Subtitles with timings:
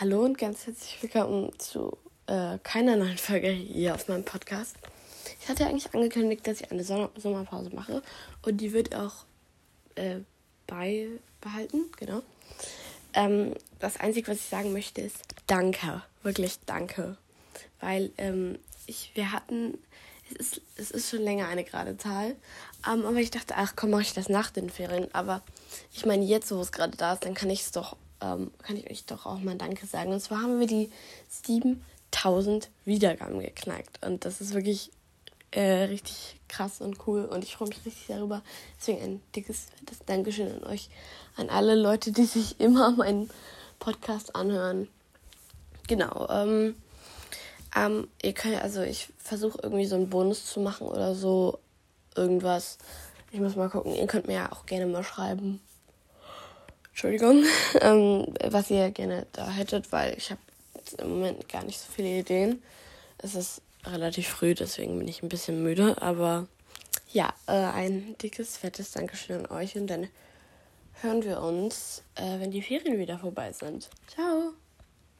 [0.00, 4.74] Hallo und ganz herzlich willkommen zu äh, keiner neuen Folge hier auf meinem Podcast.
[5.42, 8.02] Ich hatte eigentlich angekündigt, dass ich eine Sommer Sommerpause mache
[8.40, 9.26] und die wird auch
[9.96, 10.20] äh,
[10.66, 12.22] beibehalten, genau.
[13.12, 17.18] Ähm, das Einzige, was ich sagen möchte, ist Danke, wirklich Danke,
[17.80, 19.76] weil ähm, ich, wir hatten,
[20.30, 22.36] es ist, es ist schon länger eine gerade Zahl,
[22.90, 25.42] ähm, aber ich dachte, ach komm, mache ich das nach den Ferien, aber
[25.92, 28.76] ich meine, jetzt, wo es gerade da ist, dann kann ich es doch ähm, kann
[28.76, 30.12] ich euch doch auch mal Danke sagen.
[30.12, 30.90] Und zwar haben wir die
[31.28, 34.04] 7000 Wiedergaben geknackt.
[34.04, 34.90] Und das ist wirklich
[35.52, 37.24] äh, richtig krass und cool.
[37.24, 38.42] Und ich freue mich richtig darüber.
[38.78, 40.88] Deswegen ein dickes, fettes Dankeschön an euch,
[41.36, 43.30] an alle Leute, die sich immer meinen
[43.78, 44.88] Podcast anhören.
[45.88, 46.28] Genau.
[46.30, 46.76] Ähm,
[47.74, 51.58] ähm, ihr könnt, also ich versuche irgendwie so einen Bonus zu machen oder so.
[52.16, 52.78] Irgendwas.
[53.32, 53.94] Ich muss mal gucken.
[53.94, 55.60] Ihr könnt mir ja auch gerne mal schreiben,
[56.90, 57.44] Entschuldigung,
[57.80, 60.40] ähm, was ihr gerne da hättet, weil ich habe
[60.98, 62.62] im Moment gar nicht so viele Ideen.
[63.18, 66.46] Es ist relativ früh, deswegen bin ich ein bisschen müde, aber
[67.12, 70.08] ja, äh, ein dickes, fettes Dankeschön an euch und dann
[71.00, 73.88] hören wir uns, äh, wenn die Ferien wieder vorbei sind.
[74.06, 74.49] Ciao!